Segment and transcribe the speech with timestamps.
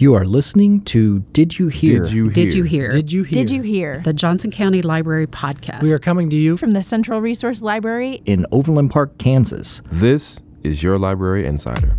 [0.00, 2.04] You are listening to Did You Hear?
[2.04, 2.32] Did you hear?
[2.32, 2.88] Did you hear?
[2.88, 3.32] Did you hear?
[3.34, 3.96] Did you hear?
[3.98, 5.82] The Johnson County Library Podcast.
[5.82, 9.82] We are coming to you From the Central Resource Library, in Overland Park, Kansas.
[9.92, 11.94] This is your Library Insider.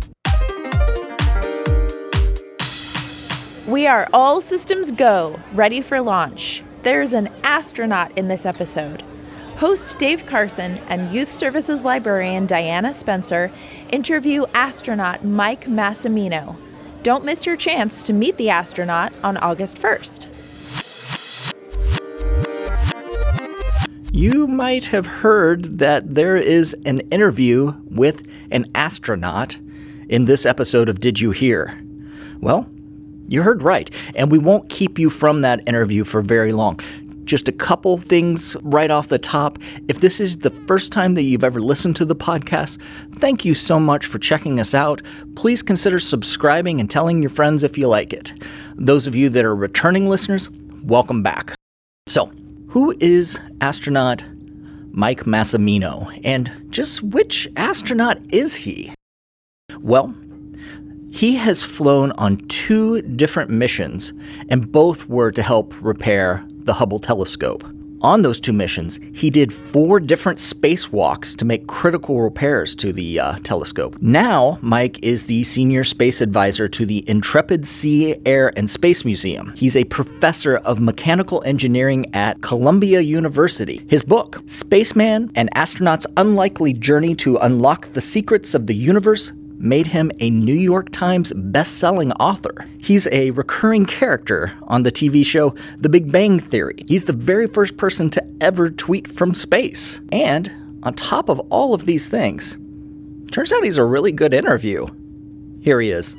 [3.68, 6.64] We are all systems go, ready for launch.
[6.82, 9.04] There's an astronaut in this episode.
[9.58, 13.52] Host Dave Carson and Youth Services librarian Diana Spencer
[13.92, 16.56] interview astronaut Mike Massimino.
[17.02, 20.28] Don't miss your chance to meet the astronaut on August 1st.
[24.12, 28.22] You might have heard that there is an interview with
[28.52, 29.58] an astronaut
[30.08, 31.82] in this episode of Did You Hear?
[32.40, 32.68] Well,
[33.26, 36.78] you heard right, and we won't keep you from that interview for very long.
[37.24, 39.58] Just a couple things right off the top.
[39.88, 42.80] If this is the first time that you've ever listened to the podcast,
[43.16, 45.02] thank you so much for checking us out.
[45.36, 48.32] Please consider subscribing and telling your friends if you like it.
[48.74, 50.50] Those of you that are returning listeners,
[50.82, 51.54] welcome back.
[52.08, 52.26] So,
[52.68, 54.24] who is astronaut
[54.92, 58.92] Mike Massimino, and just which astronaut is he?
[59.78, 60.14] Well,
[61.12, 64.12] he has flown on two different missions,
[64.48, 67.64] and both were to help repair the Hubble telescope.
[68.02, 73.20] On those two missions, he did four different spacewalks to make critical repairs to the
[73.20, 73.96] uh, telescope.
[74.00, 79.52] Now, Mike is the senior space advisor to the Intrepid Sea, Air, and Space Museum.
[79.56, 83.86] He's a professor of mechanical engineering at Columbia University.
[83.88, 89.30] His book, Spaceman An Astronaut's Unlikely Journey to Unlock the Secrets of the Universe,
[89.62, 92.66] made him a New York Times best-selling author.
[92.78, 96.84] He's a recurring character on the TV show The Big Bang Theory.
[96.88, 100.00] He's the very first person to ever tweet from space.
[100.10, 102.58] And on top of all of these things,
[103.30, 104.86] turns out he's a really good interview.
[105.62, 106.16] Here he is.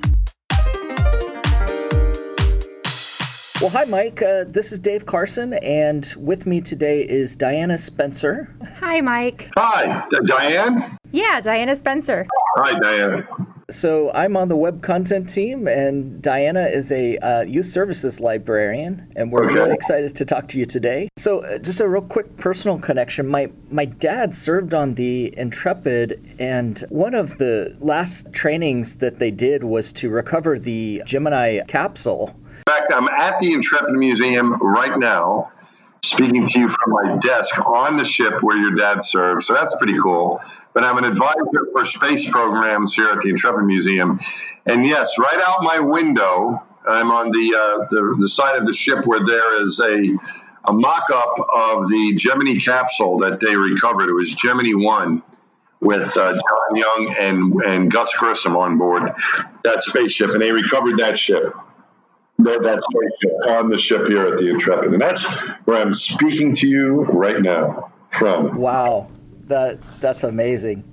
[3.59, 4.21] Well, hi, Mike.
[4.21, 8.53] Uh, this is Dave Carson, and with me today is Diana Spencer.
[8.79, 9.49] Hi, Mike.
[9.55, 10.97] Hi, D- Diane.
[11.13, 12.25] Yeah, Diana Spencer.
[12.57, 13.27] Hi, Diana.
[13.69, 19.11] So I'm on the web content team, and Diana is a uh, youth services librarian,
[19.15, 19.53] and we're Okay.
[19.53, 21.09] really excited to talk to you today.
[21.17, 23.27] So, uh, just a real quick personal connection.
[23.27, 29.29] My my dad served on the Intrepid, and one of the last trainings that they
[29.31, 32.35] did was to recover the Gemini capsule.
[32.67, 35.51] In fact, I'm at the Intrepid Museum right now,
[36.03, 39.43] speaking to you from my desk on the ship where your dad served.
[39.43, 40.41] So that's pretty cool.
[40.73, 44.19] But I'm an advisor for space programs here at the Intrepid Museum.
[44.65, 48.73] And yes, right out my window, I'm on the uh, the, the side of the
[48.73, 50.17] ship where there is a
[50.65, 54.09] a mock-up of the Gemini capsule that they recovered.
[54.09, 55.21] It was Gemini One
[55.81, 59.13] with uh, John Young and and Gus Grissom on board
[59.63, 61.53] that spaceship, and they recovered that ship.
[62.39, 65.23] That, that spaceship on the ship here at the Intrepid, and that's
[65.65, 68.57] where I'm speaking to you right now from.
[68.57, 69.07] Wow,
[69.47, 70.83] that that's amazing.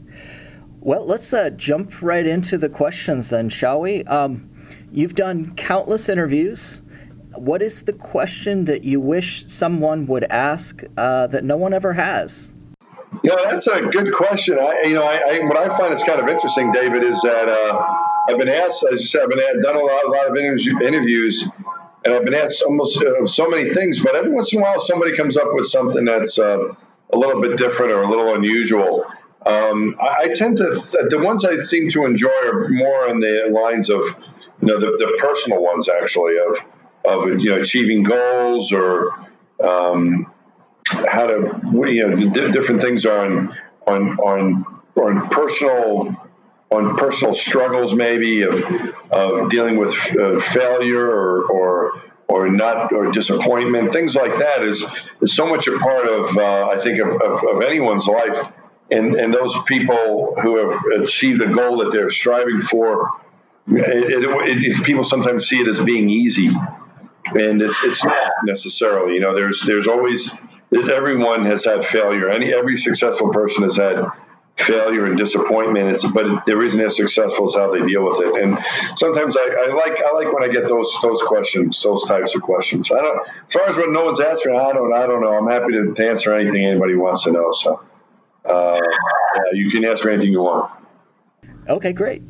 [0.81, 4.03] Well, let's uh, jump right into the questions then, shall we?
[4.05, 4.51] Um,
[4.91, 6.83] you've done countless interviews.
[7.35, 11.93] What is the question that you wish someone would ask uh, that no one ever
[11.93, 12.55] has?
[13.23, 14.59] Yeah, that's a good question.
[14.59, 17.49] I, you know, I, I, what I find is kind of interesting, David, is that
[17.49, 17.83] uh,
[18.29, 20.83] I've been asked, as you said, I've been done a lot, a lot of interviews,
[20.83, 21.49] interviews,
[22.05, 24.03] and I've been asked almost uh, so many things.
[24.03, 26.75] But every once in a while, somebody comes up with something that's uh,
[27.13, 29.05] a little bit different or a little unusual.
[29.47, 30.65] Um, I, I tend to
[31.09, 34.05] the ones I seem to enjoy are more on the lines of
[34.61, 36.65] you know the, the personal ones actually of
[37.05, 39.27] of you know achieving goals or
[39.63, 40.31] um,
[41.11, 41.61] how to
[41.91, 43.57] you know di- different things on
[43.87, 46.31] on on on personal
[46.71, 48.63] on personal struggles maybe of
[49.11, 54.85] of dealing with uh, failure or or or not or disappointment things like that is
[55.21, 58.53] is so much a part of uh, I think of, of, of anyone's life
[58.91, 63.11] and and those people who have achieved a goal that they're striving for
[63.67, 66.51] it, it, it, people sometimes see it as being easy
[67.35, 69.15] and it, it's not necessarily.
[69.15, 70.35] You know, there's there's always
[70.73, 72.31] everyone has had failure.
[72.31, 74.05] Any every successful person has had
[74.57, 75.91] failure and disappointment.
[75.91, 78.43] It's but the reason they're successful is how they deal with it.
[78.43, 78.59] And
[78.97, 82.43] sometimes I, I like I like when I get those those questions, those types of
[82.43, 82.91] questions.
[82.93, 85.35] I don't as far as what no one's asking, I don't I don't know.
[85.35, 87.51] I'm happy to, to answer anything anybody wants to know.
[87.53, 87.83] So
[88.45, 88.81] uh,
[89.37, 90.71] yeah, you can ask me anything you want.
[91.69, 92.23] Okay, great.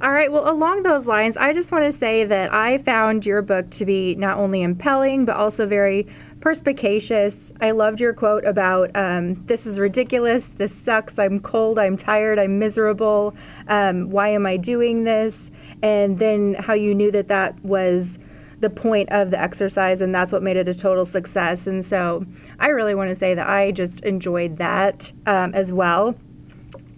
[0.00, 3.42] All right, well, along those lines, I just want to say that I found your
[3.42, 6.06] book to be not only impelling, but also very
[6.40, 7.52] perspicacious.
[7.60, 12.38] I loved your quote about um, this is ridiculous, this sucks, I'm cold, I'm tired,
[12.38, 13.34] I'm miserable,
[13.66, 15.50] um, why am I doing this?
[15.82, 18.18] And then how you knew that that was
[18.60, 21.66] the point of the exercise and that's what made it a total success.
[21.66, 22.24] And so
[22.58, 26.16] I really want to say that I just enjoyed that um, as well.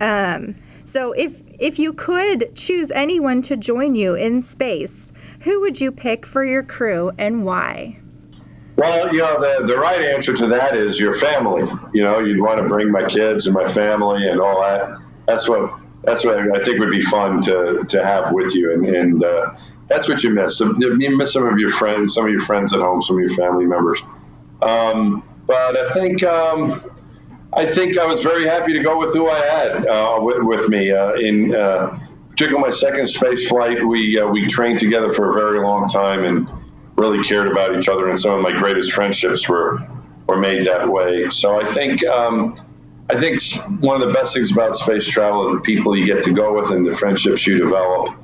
[0.01, 5.81] Um, so if if you could choose anyone to join you in space, who would
[5.81, 8.01] you pick for your crew and why?
[8.81, 11.71] Well, you know, the, the right answer to that is your family.
[11.93, 14.99] You know, you'd want to bring my kids and my family and all that.
[15.27, 18.73] That's what that's what I think would be fun to, to have with you.
[18.73, 19.55] And, and uh,
[19.89, 20.61] that's what you miss.
[20.61, 23.37] You miss some of your friends, some of your friends at home, some of your
[23.37, 24.01] family members.
[24.63, 26.83] Um, but I think um,
[27.53, 30.71] I think I was very happy to go with who I had uh, with, with,
[30.71, 30.91] me.
[30.91, 31.99] Uh, in uh,
[32.31, 36.25] particularly my second space flight, we uh, we trained together for a very long time
[36.25, 36.49] and
[37.01, 38.09] really cared about each other.
[38.09, 39.81] And some of my greatest friendships were
[40.29, 41.29] were made that way.
[41.31, 42.05] So I think.
[42.05, 42.61] Um,
[43.13, 43.43] I think
[43.83, 46.55] one of the best things about space travel are the people you get to go
[46.55, 48.15] with and the friendships you develop.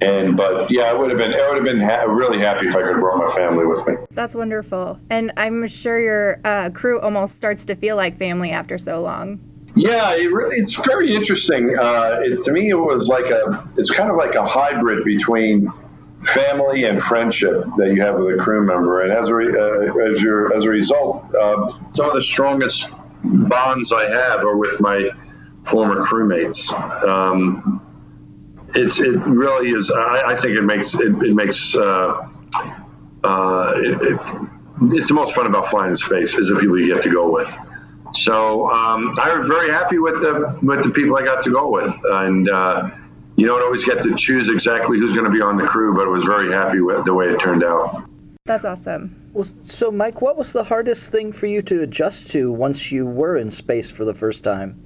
[0.00, 2.74] And but yeah, I would have been I would have been ha- really happy if
[2.74, 3.94] I could have brought my family with me.
[4.10, 8.76] That's wonderful, and I'm sure your uh, crew almost starts to feel like family after
[8.76, 9.38] so long.
[9.76, 11.78] Yeah, it really it's very interesting.
[11.78, 15.72] Uh, it, to me, it was like a it's kind of like a hybrid between
[16.24, 20.22] family and friendship that you have with a crew member, and as a uh, as
[20.22, 22.92] your as a result, uh, some of the strongest
[23.22, 25.10] bonds I have are with my
[25.64, 26.72] former crewmates.
[27.06, 27.80] Um,
[28.74, 29.90] it's it really is.
[29.90, 32.28] I, I think it makes it, it makes uh,
[33.22, 34.20] uh, it, it,
[34.92, 37.30] it's the most fun about flying in space is the people you get to go
[37.30, 37.56] with.
[38.14, 41.70] So um, I was very happy with the with the people I got to go
[41.70, 42.90] with, and uh,
[43.36, 46.06] you don't always get to choose exactly who's going to be on the crew, but
[46.06, 48.08] I was very happy with the way it turned out.
[48.46, 49.30] That's awesome.
[49.32, 53.06] Well, so Mike, what was the hardest thing for you to adjust to once you
[53.06, 54.80] were in space for the first time?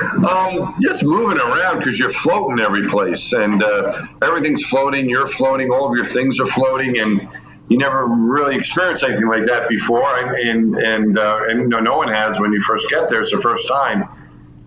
[0.00, 5.10] Um, just moving around because you're floating every place and uh, everything's floating.
[5.10, 5.70] You're floating.
[5.70, 7.28] All of your things are floating, and
[7.68, 10.16] you never really experienced anything like that before.
[10.16, 13.20] And and and, uh, and no, no one has when you first get there.
[13.20, 14.08] It's the first time,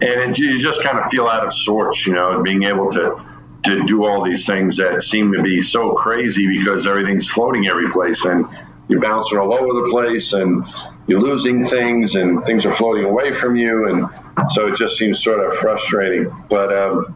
[0.03, 2.05] and it, you just kind of feel out of sorts.
[2.05, 3.33] You know, being able to
[3.63, 7.89] to do all these things that seem to be so crazy because everything's floating every
[7.89, 8.45] place and
[8.89, 10.65] you're bouncing all over the place and
[11.07, 15.23] you're losing things and things are floating away from you and so it just seems
[15.23, 17.15] sort of frustrating but um,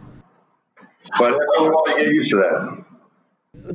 [1.20, 2.86] but while you get used to that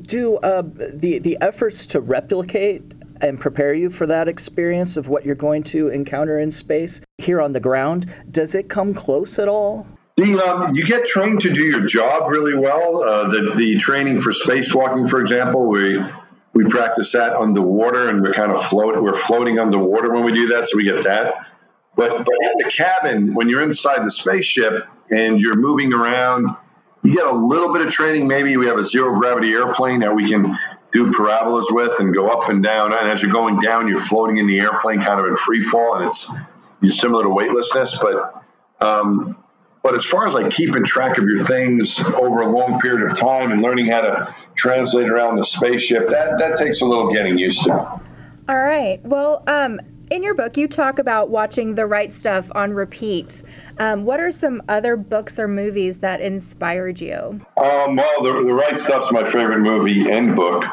[0.07, 5.27] do uh, the the efforts to replicate and prepare you for that experience of what
[5.27, 9.49] you're going to encounter in space here on the ground does it come close at
[9.49, 9.87] all?
[10.17, 13.03] The, um, you get trained to do your job really well.
[13.03, 16.03] Uh, the, the training for spacewalking, for example, we
[16.53, 20.49] we practice that underwater and we're kind of float we're floating underwater when we do
[20.49, 21.47] that so we get that.
[21.97, 26.55] But, but in the cabin when you're inside the spaceship and you're moving around
[27.03, 28.29] you get a little bit of training.
[28.29, 30.57] Maybe we have a zero gravity airplane that we can
[30.93, 32.93] do parabolas with and go up and down.
[32.93, 35.97] And as you're going down you're floating in the airplane kind of in free fall
[35.97, 36.31] and it's
[36.91, 38.45] similar to weightlessness but
[38.81, 39.37] um,
[39.83, 43.19] but as far as like keeping track of your things over a long period of
[43.19, 47.37] time and learning how to translate around the spaceship, that that takes a little getting
[47.37, 48.01] used to.
[48.49, 49.01] All right.
[49.03, 49.81] Well, um,
[50.11, 53.43] in your book, you talk about watching the right stuff on repeat.
[53.79, 57.45] Um, what are some other books or movies that inspired you?
[57.57, 60.65] Um, well, the, the Right Stuff's my favorite movie and book.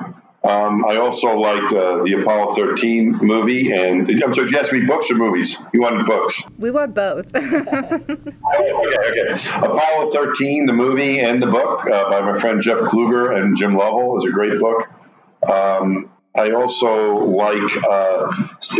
[0.41, 3.71] Um, I also liked uh, the Apollo 13 movie.
[3.71, 5.61] And I'm sorry, did you ask me books or movies?
[5.73, 6.41] You wanted books.
[6.57, 7.35] We want both.
[7.35, 7.51] okay,
[7.99, 9.33] okay.
[9.57, 13.75] Apollo 13, the movie and the book uh, by my friend Jeff Kluger and Jim
[13.75, 14.89] Lovell is a great book.
[15.49, 18.31] Um, I also like uh,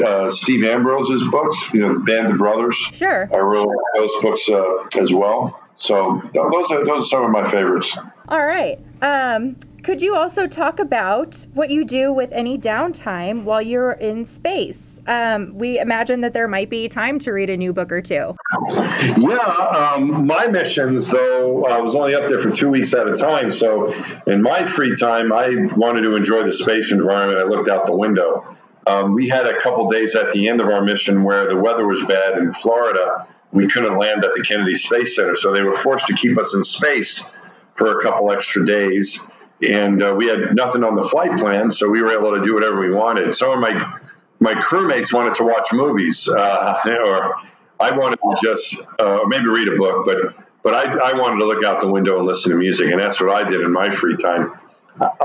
[0.06, 2.76] uh, Steve Ambrose's books, you know, Band of Brothers.
[2.76, 3.30] Sure.
[3.34, 5.60] I really like those books uh, as well.
[5.80, 7.98] So those are those are some of my favorites.
[8.28, 8.78] All right.
[9.02, 14.26] Um, could you also talk about what you do with any downtime while you're in
[14.26, 15.00] space?
[15.08, 18.36] Um, we imagine that there might be time to read a new book or two.
[19.18, 23.16] Yeah, um, my missions, though, I was only up there for two weeks at a
[23.16, 23.52] time.
[23.52, 23.94] So
[24.28, 27.40] in my free time, I wanted to enjoy the space environment.
[27.40, 28.58] I looked out the window.
[28.86, 31.88] Um, we had a couple days at the end of our mission where the weather
[31.88, 33.28] was bad in Florida.
[33.52, 36.54] We couldn't land at the Kennedy Space Center, so they were forced to keep us
[36.54, 37.32] in space
[37.76, 39.20] for a couple extra days
[39.62, 42.54] and uh, we had nothing on the flight plan, so we were able to do
[42.54, 43.36] whatever we wanted.
[43.36, 44.00] Some of my
[44.40, 47.36] my crewmates wanted to watch movies, uh, or
[47.80, 50.18] I wanted to just uh, maybe read a book, but
[50.64, 53.20] but I, I wanted to look out the window and listen to music, and that's
[53.20, 54.54] what I did in my free time.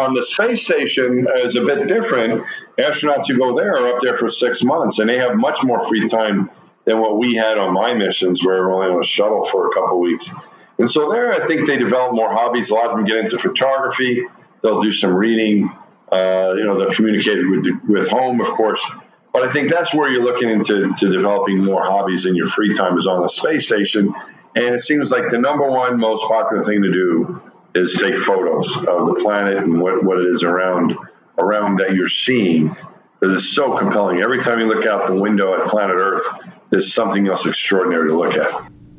[0.00, 2.44] on the space station is a bit different.
[2.78, 5.80] Astronauts who go there are up there for six months, and they have much more
[5.86, 6.50] free time
[6.84, 9.74] than what we had on my missions, where we're only on a shuttle for a
[9.74, 10.30] couple weeks.
[10.78, 12.70] And so there, I think they develop more hobbies.
[12.70, 14.24] A lot of them get into photography.
[14.60, 15.70] They'll do some reading.
[16.10, 18.84] Uh, you know, they'll communicate with with home, of course.
[19.32, 22.72] But I think that's where you're looking into to developing more hobbies in your free
[22.72, 24.14] time is on the space station.
[24.54, 27.42] And it seems like the number one most popular thing to do
[27.74, 30.96] is take photos of the planet and what, what it is around
[31.36, 32.76] around that you're seeing.
[33.18, 34.20] Because it's so compelling.
[34.20, 36.26] Every time you look out the window at planet Earth,
[36.74, 38.50] there's something else extraordinary to look at.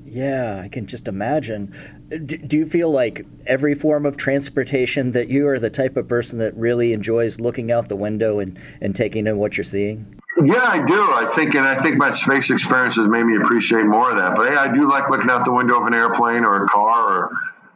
[0.05, 1.75] Yeah, I can just imagine.
[2.08, 6.08] D- do you feel like every form of transportation that you are the type of
[6.08, 10.22] person that really enjoys looking out the window and, and taking in what you're seeing?
[10.41, 11.12] Yeah, I do.
[11.12, 14.38] I think, and I think my space experience has made me appreciate more of that.
[14.38, 17.24] But yeah, I do like looking out the window of an airplane or a car
[17.24, 17.32] or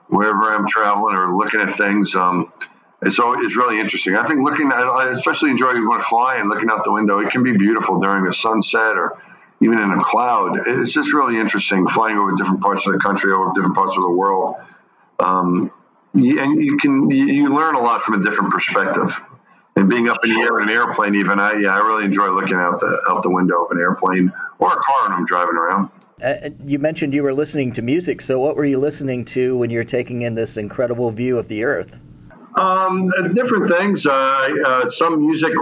[0.07, 2.15] wherever I'm traveling or looking at things.
[2.15, 2.53] Um,
[3.01, 4.15] it's always, it's really interesting.
[4.15, 7.19] I think looking at, I especially enjoy when flying, looking out the window.
[7.19, 9.21] It can be beautiful during a sunset or
[9.61, 10.59] even in a cloud.
[10.65, 14.03] It's just really interesting flying over different parts of the country, over different parts of
[14.03, 14.55] the world.
[15.19, 15.71] Um,
[16.13, 19.23] and you can you learn a lot from a different perspective.
[19.75, 22.29] And being up in the air in an airplane, even I yeah, I really enjoy
[22.29, 25.55] looking out the out the window of an airplane or a car when I'm driving
[25.55, 25.89] around.
[26.21, 28.19] Uh, you mentioned you were listening to music.
[28.19, 31.63] So, what were you listening to when you're taking in this incredible view of the
[31.63, 31.97] Earth?
[32.55, 34.05] Um, different things.
[34.05, 35.53] Uh, uh, some music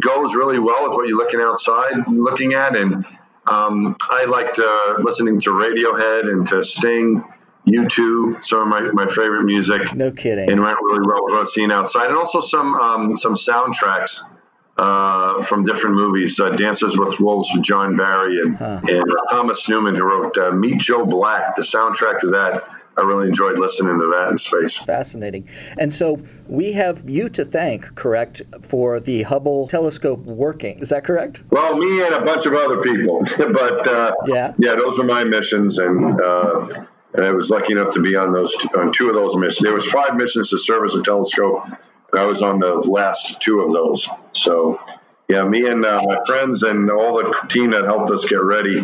[0.00, 3.04] goes really well with what you're looking outside, looking at, and
[3.46, 7.24] um, I liked uh, listening to Radiohead and to Sting.
[7.64, 9.94] U2, some of my, my favorite music.
[9.94, 10.50] No kidding.
[10.50, 14.18] And went really well with what I've seeing outside, and also some um, some soundtracks
[14.76, 16.40] uh, from different movies.
[16.40, 18.80] Uh, Dances with Wolves with John Barry and, huh.
[18.88, 21.56] and uh, Thomas Newman, who wrote uh, Meet Joe Black.
[21.56, 24.78] The soundtrack to that, I really enjoyed listening to that in space.
[24.78, 25.48] Fascinating.
[25.78, 30.78] And so we have you to thank, correct, for the Hubble telescope working.
[30.80, 31.42] Is that correct?
[31.50, 35.24] Well, me and a bunch of other people, but uh, yeah, yeah, those are my
[35.24, 36.68] missions and uh,
[37.14, 39.64] and I was lucky enough to be on those on two of those missions.
[39.64, 41.64] There was five missions to serve as a telescope.
[42.14, 44.08] I was on the last two of those.
[44.32, 44.80] So,
[45.28, 48.78] yeah, me and uh, my friends and all the team that helped us get ready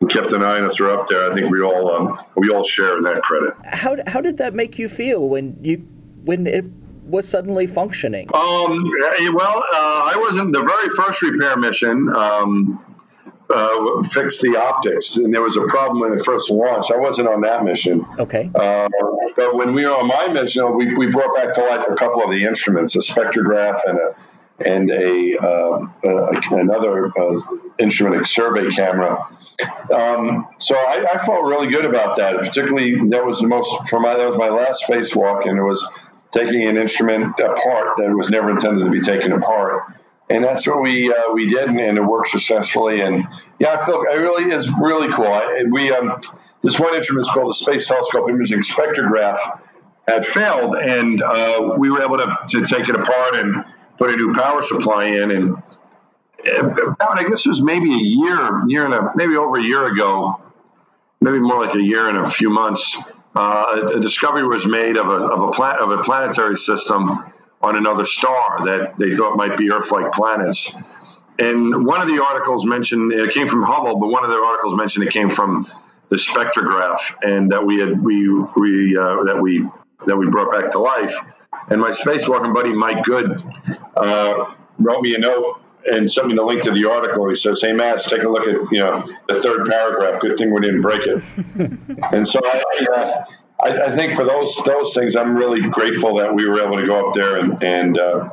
[0.00, 1.30] and kept an eye on us are up there.
[1.30, 3.54] I think we all um, we all share that credit.
[3.64, 5.78] How how did that make you feel when you
[6.24, 6.64] when it
[7.04, 8.28] was suddenly functioning?
[8.34, 8.84] Um,
[9.32, 12.08] well, uh, I wasn't the very first repair mission.
[12.14, 12.84] Um,
[13.50, 16.90] uh, fix the optics, and there was a problem when it first launched.
[16.90, 18.04] I wasn't on that mission.
[18.18, 18.50] Okay.
[18.54, 18.88] Uh,
[19.36, 22.22] but when we were on my mission, we, we brought back to life a couple
[22.22, 24.16] of the instruments, a spectrograph and a
[24.60, 27.40] and a uh, uh another uh,
[27.78, 29.26] instrument, a survey camera.
[29.92, 32.36] Um, so I, I, felt really good about that.
[32.36, 35.88] Particularly, that was the most for my that was my last spacewalk, and it was
[36.30, 39.94] taking an instrument apart that was never intended to be taken apart
[40.30, 43.00] and that's what we uh, we did, and, it worked successfully.
[43.00, 43.24] And
[43.58, 45.26] yeah, I feel it really is really cool.
[45.26, 46.20] I, we um,
[46.62, 49.38] this one instrument is called the Space Telescope Imaging Spectrograph
[50.06, 53.64] had failed, and uh, we were able to, to take it apart and
[53.98, 55.30] put a new power supply in.
[55.30, 55.62] And
[56.44, 60.40] I guess it was maybe a year, year and a maybe over a year ago,
[61.20, 62.98] maybe more like a year and a few months.
[63.34, 67.76] Uh, a, discovery was made of a of a, pla- of a planetary system on
[67.76, 70.76] another star that they thought might be Earth-like planets.
[71.38, 74.74] And one of the articles mentioned it came from Hubble, but one of the articles
[74.74, 75.66] mentioned it came from
[76.08, 79.66] the spectrograph, and that we had we we uh, that we
[80.06, 81.16] that we brought back to life.
[81.68, 83.42] And my spacewalking buddy Mike Good
[83.96, 85.60] uh, wrote me a note
[85.90, 87.28] and sent me the link to the article.
[87.28, 90.20] He says, "Hey, Mass, take a look at you know the third paragraph.
[90.20, 91.22] Good thing we didn't break it."
[92.12, 93.24] and so I, uh,
[93.62, 96.86] I, I, think for those those things, I'm really grateful that we were able to
[96.86, 98.30] go up there and and uh,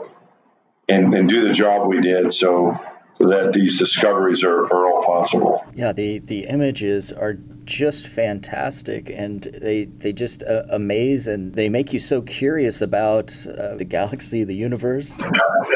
[0.88, 2.32] and, and do the job we did.
[2.32, 2.80] So
[3.18, 5.66] so that these discoveries are, are all possible.
[5.74, 11.70] Yeah, the, the images are just fantastic and they, they just uh, amaze and they
[11.70, 15.24] make you so curious about uh, the galaxy, the universe.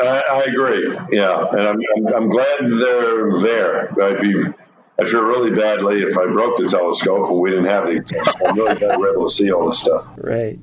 [0.01, 0.97] I, I agree.
[1.11, 4.03] Yeah, and I'm, I'm, I'm, glad they're there.
[4.03, 4.43] I'd be
[4.99, 8.35] I feel really badly if I broke the telescope and we didn't have the.
[8.45, 10.05] I'm really able to see all this stuff.
[10.17, 10.59] Right.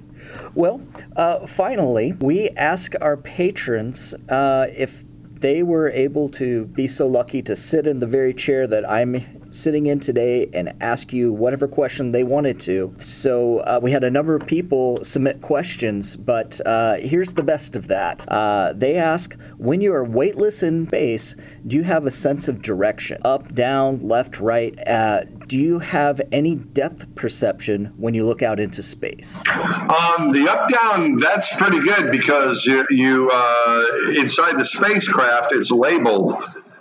[0.55, 0.81] Well,
[1.16, 5.05] uh, finally, we ask our patrons uh, if
[5.38, 9.36] they were able to be so lucky to sit in the very chair that I'm
[9.57, 12.95] sitting in today and ask you whatever question they wanted to.
[12.99, 17.77] So uh, we had a number of people submit questions, but uh, here's the best
[17.77, 18.29] of that.
[18.29, 21.37] Uh, they ask When you are weightless in space,
[21.67, 23.19] do you have a sense of direction?
[23.25, 24.77] Up, down, left, right?
[24.87, 29.47] Uh, do you have any depth perception when you look out into space?
[29.49, 33.87] Um, the up down, that's pretty good because you, you uh,
[34.17, 36.35] inside the spacecraft, it's labeled.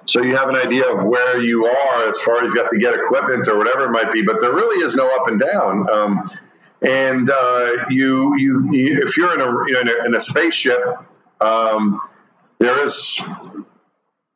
[0.05, 2.77] So you have an idea of where you are as far as you have to
[2.77, 5.89] get equipment or whatever it might be, but there really is no up and down.
[5.91, 6.29] Um,
[6.81, 10.79] and uh, you, you, you, if you're in a, in a, in a spaceship,
[11.41, 11.99] um,
[12.59, 13.21] there is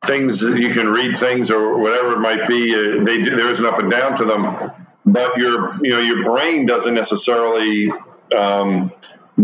[0.04, 2.74] things you can read things or whatever it might be.
[2.74, 4.70] Uh, they there is an up and down to them,
[5.06, 7.92] but your you know your brain doesn't necessarily
[8.36, 8.92] um,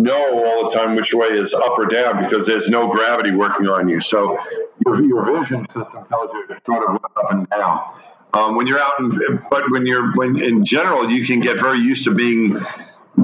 [0.02, 3.66] know all the time which way is up or down because there's no gravity working
[3.68, 4.00] on you.
[4.00, 4.38] So
[4.84, 7.80] your, your vision system tells you sort of up and down.
[8.32, 11.78] Um, when you're out, in, but when you're when in general, you can get very
[11.78, 12.60] used to being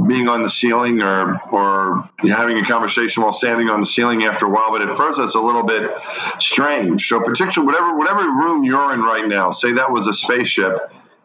[0.07, 4.47] being on the ceiling or or having a conversation while standing on the ceiling after
[4.47, 4.71] a while.
[4.71, 5.91] But at first, it's a little bit
[6.39, 7.09] strange.
[7.09, 10.79] So, particularly whatever whatever room you're in right now, say that was a spaceship,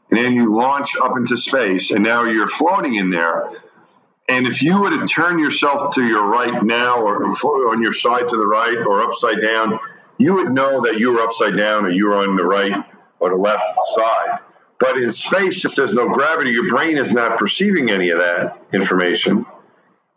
[0.09, 3.49] and then you launch up into space, and now you're floating in there.
[4.29, 8.27] And if you were to turn yourself to your right now, or on your side
[8.29, 9.79] to the right, or upside down,
[10.17, 12.73] you would know that you were upside down, or you were on the right
[13.19, 13.63] or the left
[13.95, 14.39] side
[14.79, 19.45] but in space, there's no gravity, your brain is not perceiving any of that information.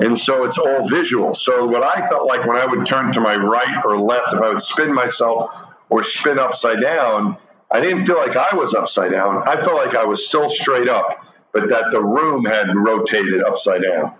[0.02, 1.34] And so it's all visual.
[1.34, 4.40] So what I felt like when I would turn to my right or left, if
[4.40, 7.36] I would spin myself or spin upside down,
[7.70, 9.46] I didn't feel like I was upside down.
[9.46, 11.19] I felt like I was still straight up,
[11.52, 14.14] but that the room had rotated upside down.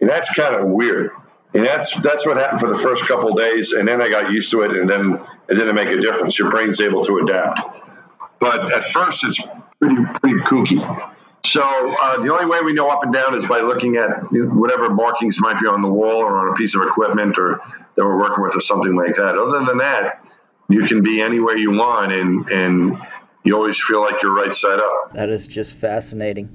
[0.00, 1.10] And that's kind of weird.
[1.54, 4.50] And that's that's what happened for the first couple days, and then I got used
[4.52, 6.38] to it, and then it didn't make a difference.
[6.38, 7.60] Your brain's able to adapt.
[8.40, 9.38] But at first, it's
[9.78, 11.12] pretty pretty kooky.
[11.44, 14.88] So uh, the only way we know up and down is by looking at whatever
[14.90, 17.60] markings might be on the wall or on a piece of equipment or
[17.94, 19.36] that we're working with or something like that.
[19.36, 20.24] Other than that,
[20.68, 22.98] you can be anywhere you want and and
[23.44, 25.12] you always feel like you're right side up.
[25.14, 26.48] That is just fascinating.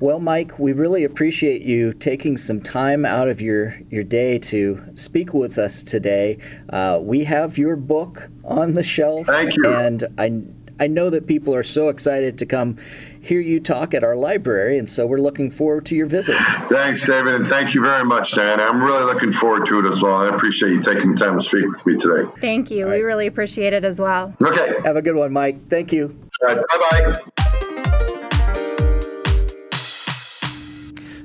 [0.00, 4.82] Well, Mike, we really appreciate you taking some time out of your, your day to
[4.94, 6.38] speak with us today.
[6.68, 9.26] Uh, we have your book on the shelf.
[9.26, 9.72] Thank you.
[9.72, 10.42] And I
[10.80, 12.76] I know that people are so excited to come
[13.24, 16.36] hear you talk at our library, and so we're looking forward to your visit.
[16.68, 18.62] Thanks, David, and thank you very much, Diana.
[18.62, 20.16] I'm really looking forward to it as well.
[20.16, 22.30] I appreciate you taking the time to speak with me today.
[22.40, 22.86] Thank you.
[22.86, 22.98] Right.
[22.98, 24.34] We really appreciate it as well.
[24.42, 24.74] Okay.
[24.84, 25.68] Have a good one, Mike.
[25.68, 26.16] Thank you.
[26.42, 26.64] All right.
[26.68, 27.20] Bye bye.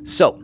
[0.06, 0.42] So,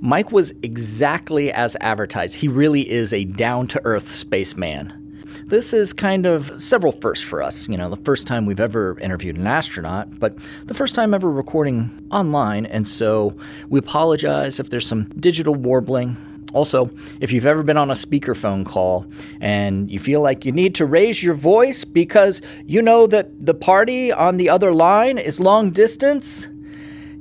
[0.00, 2.36] Mike was exactly as advertised.
[2.36, 5.03] He really is a down to earth spaceman.
[5.46, 7.68] This is kind of several firsts for us.
[7.68, 11.30] You know, the first time we've ever interviewed an astronaut, but the first time ever
[11.30, 13.36] recording online, and so
[13.68, 16.16] we apologize if there's some digital warbling.
[16.54, 16.88] Also,
[17.20, 19.06] if you've ever been on a speakerphone call
[19.40, 23.54] and you feel like you need to raise your voice because you know that the
[23.54, 26.48] party on the other line is long distance,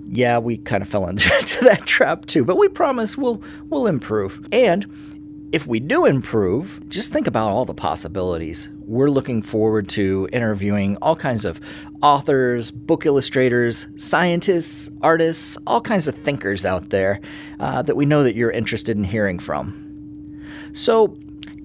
[0.07, 1.27] yeah, we kind of fell into
[1.63, 4.47] that trap too, but we promise we'll we'll improve.
[4.53, 4.85] And
[5.53, 8.69] if we do improve, just think about all the possibilities.
[8.87, 11.61] We're looking forward to interviewing all kinds of
[12.01, 17.21] authors, book illustrators, scientists, artists, all kinds of thinkers out there
[17.59, 20.41] uh, that we know that you're interested in hearing from.
[20.73, 21.15] So,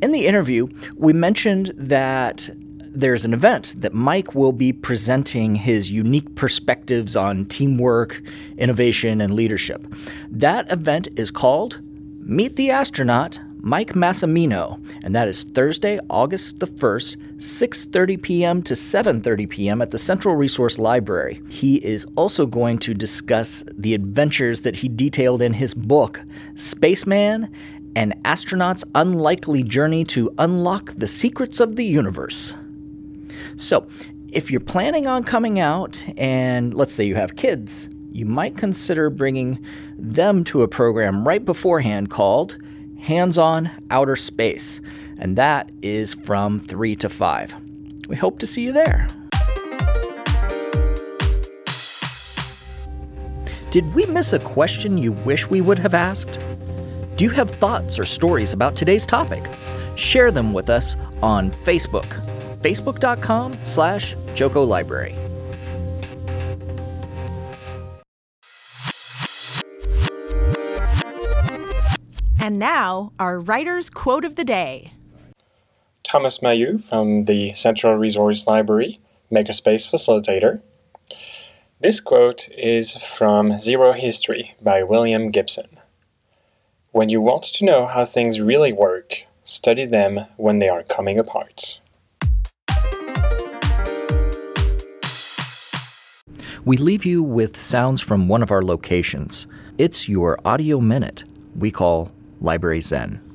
[0.02, 2.50] in the interview, we mentioned that
[2.92, 8.20] there's an event that Mike will be presenting his unique perspectives on teamwork,
[8.58, 9.86] innovation, and leadership.
[10.30, 11.80] That event is called
[12.20, 18.62] Meet the Astronaut Mike Massimino, and that is Thursday, August the 1st, 6:30 p.m.
[18.62, 19.82] to 7:30 p.m.
[19.82, 21.42] at the Central Resource Library.
[21.48, 26.20] He is also going to discuss the adventures that he detailed in his book,
[26.54, 27.48] Spaceman:
[27.96, 32.54] An Astronaut's Unlikely Journey to Unlock the Secrets of the Universe.
[33.56, 33.88] So,
[34.32, 39.10] if you're planning on coming out and let's say you have kids, you might consider
[39.10, 39.64] bringing
[39.98, 42.56] them to a program right beforehand called
[42.98, 44.80] Hands on Outer Space,
[45.18, 47.54] and that is from 3 to 5.
[48.08, 49.06] We hope to see you there.
[53.70, 56.38] Did we miss a question you wish we would have asked?
[57.16, 59.44] Do you have thoughts or stories about today's topic?
[59.96, 62.06] Share them with us on Facebook,
[62.62, 65.14] facebook.com slash JoCo Library.
[72.48, 74.94] And now, our writer's quote of the day.
[76.02, 80.62] Thomas Mayu from the Central Resource Library, Makerspace Facilitator.
[81.80, 85.66] This quote is from Zero History by William Gibson.
[86.92, 91.18] When you want to know how things really work, study them when they are coming
[91.18, 91.80] apart.
[96.64, 99.46] we leave you with sounds from one of our locations.
[99.76, 103.27] It's your audio minute we call Library Zen.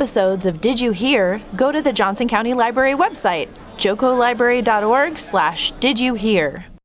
[0.00, 6.00] Episodes of Did You Hear, go to the Johnson County Library website, jocolibrary.org slash did
[6.00, 6.69] you hear.